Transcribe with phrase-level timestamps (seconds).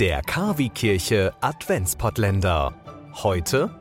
[0.00, 2.74] Der Kavi-Kirche Adventspottländer.
[3.14, 3.80] Heute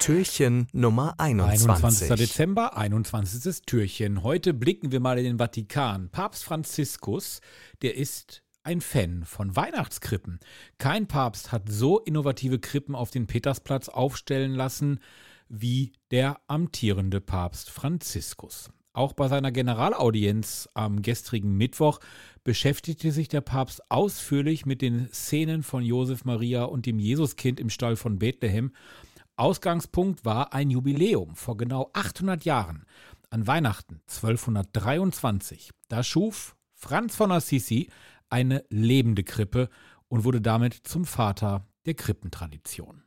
[0.00, 1.68] Türchen Nummer 21.
[1.68, 2.16] 21.
[2.16, 3.60] Dezember, 21.
[3.66, 4.22] Türchen.
[4.22, 6.08] Heute blicken wir mal in den Vatikan.
[6.08, 7.42] Papst Franziskus,
[7.82, 10.40] der ist ein Fan von Weihnachtskrippen.
[10.78, 15.00] Kein Papst hat so innovative Krippen auf den Petersplatz aufstellen lassen
[15.50, 18.70] wie der amtierende Papst Franziskus.
[18.98, 22.00] Auch bei seiner Generalaudienz am gestrigen Mittwoch
[22.42, 27.70] beschäftigte sich der Papst ausführlich mit den Szenen von Josef Maria und dem Jesuskind im
[27.70, 28.72] Stall von Bethlehem.
[29.36, 32.86] Ausgangspunkt war ein Jubiläum vor genau 800 Jahren.
[33.30, 35.70] An Weihnachten 1223.
[35.86, 37.90] Da schuf Franz von Assisi
[38.28, 39.68] eine lebende Krippe
[40.08, 43.04] und wurde damit zum Vater der Krippentradition.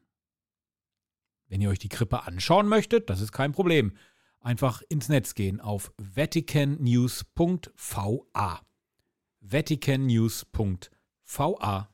[1.49, 3.91] Wenn ihr euch die Krippe anschauen möchtet, das ist kein Problem.
[4.41, 8.59] Einfach ins Netz gehen auf vaticannews.va.
[9.40, 11.88] vaticannews.va.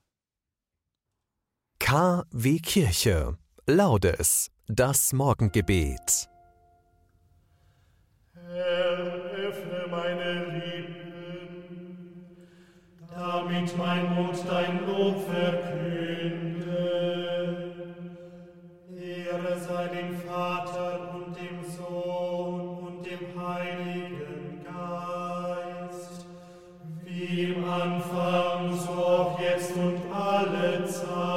[1.80, 3.38] KW Kirche.
[3.66, 4.52] Laudes.
[4.68, 6.30] Das Morgengebet.
[8.34, 12.38] Herr, öffne meine Lippen,
[13.10, 16.78] damit mein Mund dein Lob verkünde.
[18.98, 20.77] Ehre sei dem Vater
[28.76, 31.37] So auch jetzt und alle Zeit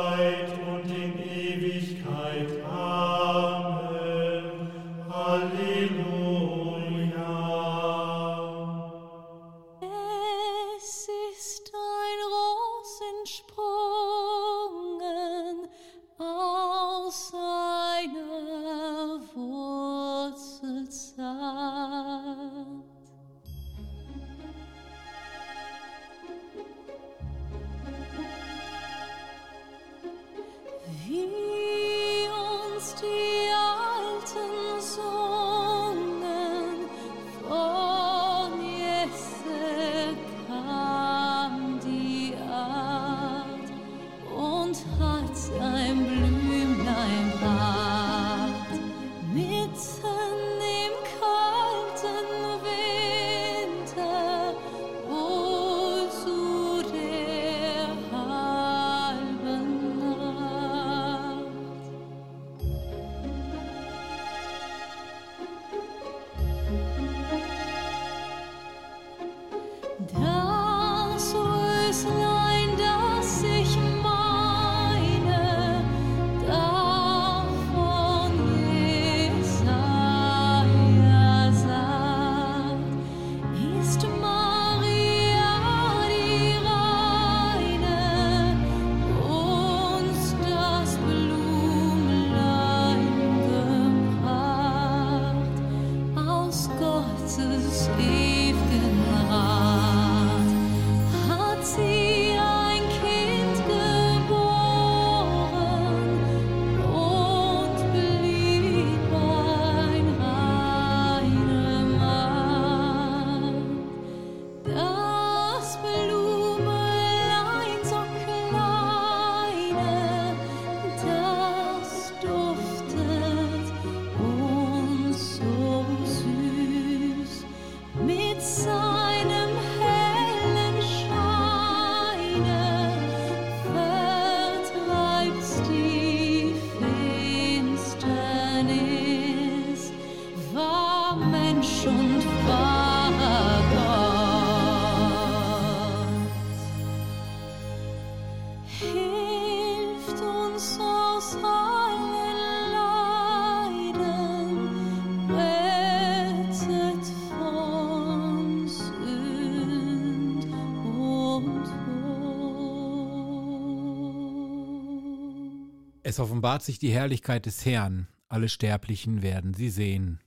[166.11, 170.21] Es offenbart sich die Herrlichkeit des Herrn, alle Sterblichen werden sie sehen.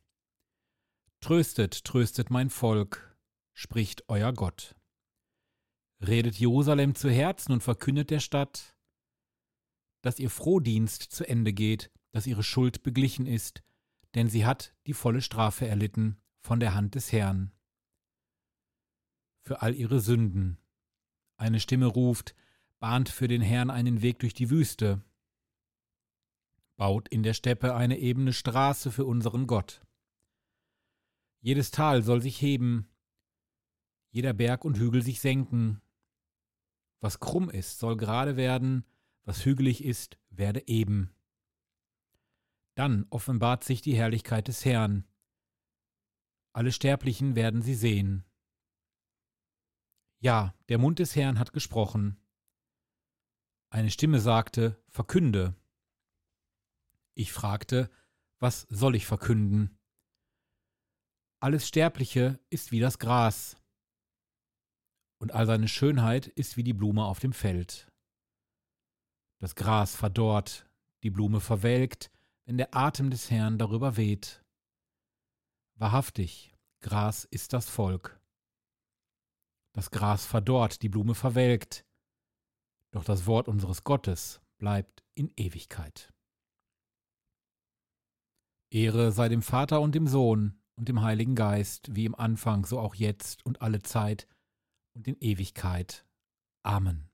[1.20, 3.18] Tröstet, tröstet mein Volk,
[3.52, 4.78] spricht euer Gott.
[6.00, 8.78] Redet Jerusalem zu Herzen und verkündet der Stadt,
[10.02, 13.62] dass ihr Frohdienst zu Ende geht, dass ihre Schuld beglichen ist,
[14.16, 17.52] denn sie hat die volle Strafe erlitten von der Hand des Herrn.
[19.46, 20.58] Für all ihre Sünden.
[21.36, 22.36] Eine Stimme ruft,
[22.80, 25.04] bahnt für den Herrn einen Weg durch die Wüste,
[26.76, 29.82] baut in der Steppe eine ebene Straße für unseren Gott.
[31.42, 32.88] Jedes Tal soll sich heben,
[34.12, 35.82] jeder Berg und Hügel sich senken.
[37.00, 38.86] Was krumm ist, soll gerade werden,
[39.26, 41.14] was hügelig ist, werde eben.
[42.76, 45.06] Dann offenbart sich die Herrlichkeit des Herrn.
[46.54, 48.24] Alle Sterblichen werden sie sehen.
[50.20, 52.18] Ja, der Mund des Herrn hat gesprochen.
[53.70, 55.56] Eine Stimme sagte, Verkünde.
[57.16, 57.90] Ich fragte,
[58.40, 59.78] was soll ich verkünden?
[61.40, 63.58] Alles Sterbliche ist wie das Gras,
[65.24, 67.90] und all seine Schönheit ist wie die Blume auf dem Feld.
[69.40, 70.70] Das Gras verdorrt,
[71.04, 72.12] die Blume verwelkt,
[72.46, 74.44] wenn der Atem des Herrn darüber weht.
[75.76, 78.20] Wahrhaftig, Gras ist das Volk.
[79.74, 81.86] Das Gras verdorrt, die Blume verwelkt,
[82.92, 86.13] doch das Wort unseres Gottes bleibt in Ewigkeit.
[88.74, 92.80] Ehre sei dem Vater und dem Sohn und dem Heiligen Geist, wie im Anfang, so
[92.80, 94.28] auch jetzt und alle Zeit
[94.94, 96.06] und in Ewigkeit.
[96.64, 97.10] Amen.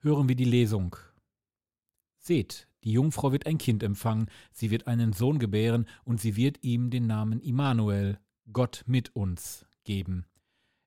[0.00, 0.96] Hören wir die Lesung.
[2.18, 6.62] Seht, die Jungfrau wird ein Kind empfangen, sie wird einen Sohn gebären, und sie wird
[6.62, 8.18] ihm den Namen Immanuel,
[8.52, 10.26] Gott mit uns, geben.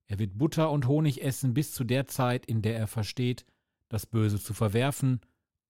[0.08, 3.46] Er wird Butter und Honig essen bis zu der Zeit, in der er versteht,
[3.90, 5.22] das Böse zu verwerfen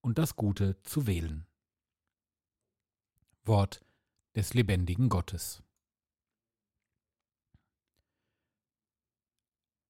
[0.01, 1.45] und das Gute zu wählen.
[3.47, 3.85] Wort
[4.35, 5.63] des lebendigen Gottes.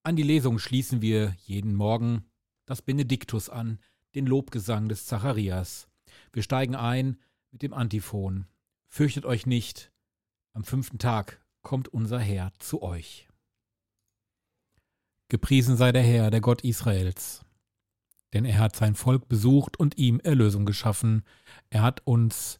[0.03, 2.29] An die Lesung schließen wir jeden Morgen
[2.65, 3.79] das Benediktus an,
[4.13, 5.87] den Lobgesang des Zacharias.
[6.31, 7.19] Wir steigen ein
[7.51, 8.47] mit dem Antiphon.
[8.85, 9.91] Fürchtet euch nicht,
[10.53, 13.27] am fünften Tag kommt unser Herr zu euch.
[15.27, 17.43] Gepriesen sei der Herr, der Gott Israels.
[18.33, 21.23] Denn er hat sein Volk besucht und ihm Erlösung geschaffen.
[21.69, 22.59] Er hat uns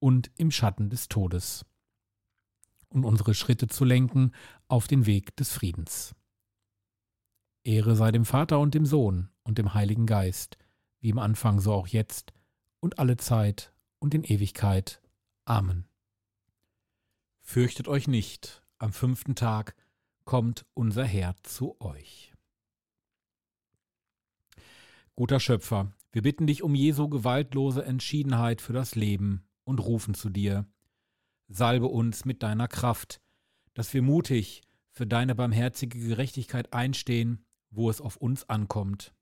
[0.00, 1.64] und im Schatten des Todes,
[2.88, 4.32] und unsere Schritte zu lenken
[4.66, 6.14] auf den Weg des Friedens.
[7.62, 10.58] Ehre sei dem Vater und dem Sohn und dem Heiligen Geist,
[11.00, 12.32] wie im Anfang so auch jetzt
[12.80, 15.00] und alle Zeit und in Ewigkeit.
[15.44, 15.86] Amen.
[17.42, 19.76] Fürchtet euch nicht, am fünften Tag
[20.24, 22.32] kommt unser Herr zu euch.
[25.16, 30.28] Guter Schöpfer, wir bitten dich um Jesu gewaltlose Entschiedenheit für das Leben und rufen zu
[30.28, 30.66] dir.
[31.48, 33.20] Salbe uns mit deiner Kraft,
[33.72, 39.14] dass wir mutig für deine barmherzige Gerechtigkeit einstehen, wo es auf uns ankommt.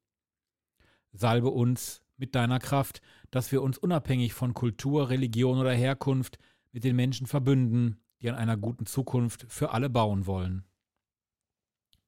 [1.12, 3.00] Salbe uns mit deiner Kraft,
[3.31, 6.38] dass wir uns unabhängig von Kultur, Religion oder Herkunft
[6.73, 10.64] mit den Menschen verbünden, die an einer guten Zukunft für alle bauen wollen.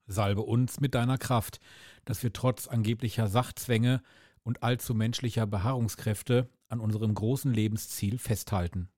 [0.07, 1.61] Salbe uns mit deiner Kraft,
[2.05, 4.03] dass wir trotz angeblicher Sachzwänge
[4.43, 8.89] und allzu menschlicher Beharrungskräfte an unserem großen Lebensziel festhalten.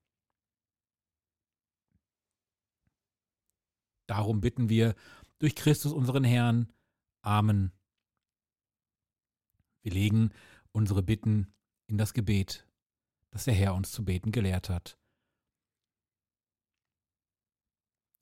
[4.05, 4.95] Darum bitten wir
[5.39, 6.71] durch Christus unseren Herrn.
[7.21, 7.71] Amen.
[9.81, 10.31] Wir legen
[10.71, 11.53] unsere Bitten
[11.87, 12.67] in das Gebet,
[13.31, 14.97] das der Herr uns zu beten gelehrt hat.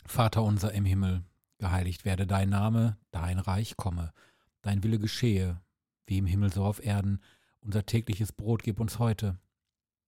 [0.05, 1.23] Vater unser im Himmel,
[1.57, 4.13] geheiligt werde dein Name, dein Reich komme,
[4.61, 5.61] dein Wille geschehe,
[6.07, 7.21] wie im Himmel so auf Erden.
[7.61, 9.39] Unser tägliches Brot gib uns heute.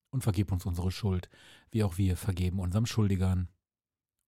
[0.09, 1.29] Und vergib uns unsere Schuld,
[1.71, 3.49] wie auch wir vergeben unserem Schuldigern.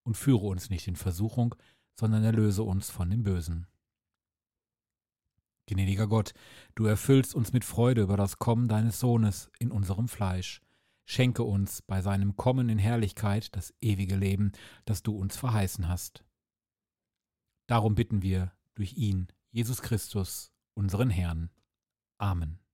[0.02, 1.54] Und führe uns nicht in Versuchung,
[1.94, 3.66] sondern erlöse uns von dem Bösen.
[5.66, 6.32] Gnädiger Gott,
[6.76, 10.60] du erfüllst uns mit Freude über das Kommen deines Sohnes in unserem Fleisch.
[11.04, 14.52] Schenke uns bei seinem Kommen in Herrlichkeit das ewige Leben,
[14.84, 16.24] das du uns verheißen hast.
[17.68, 21.50] Darum bitten wir durch ihn, Jesus Christus, unseren Herrn.
[22.18, 22.65] Amen.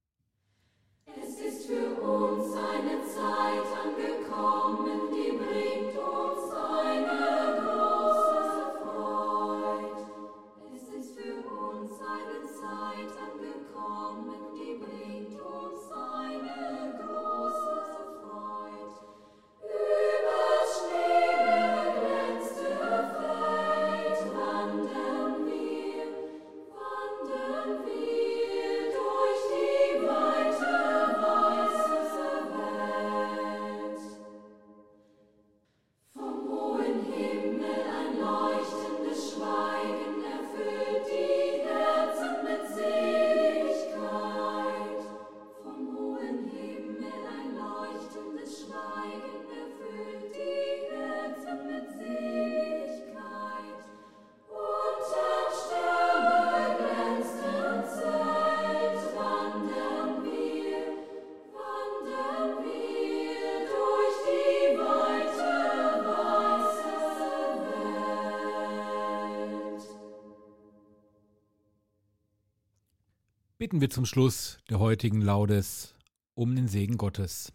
[73.63, 75.95] Bitten wir zum Schluss der heutigen Laudes
[76.33, 77.53] um den Segen Gottes.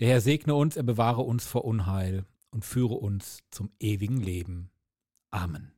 [0.00, 4.72] Der Herr segne uns, er bewahre uns vor Unheil und führe uns zum ewigen Leben.
[5.30, 5.72] Amen.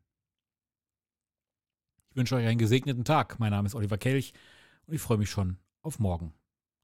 [2.09, 3.39] Ich wünsche euch einen gesegneten Tag.
[3.39, 4.33] Mein Name ist Oliver Kelch
[4.87, 6.33] und ich freue mich schon auf morgen.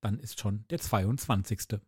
[0.03, 1.81] Dann ist schon der 22.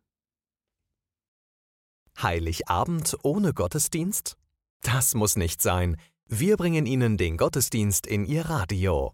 [2.19, 4.35] Heiligabend ohne Gottesdienst?
[4.81, 5.95] Das muss nicht sein.
[6.25, 9.13] Wir bringen Ihnen den Gottesdienst in Ihr Radio.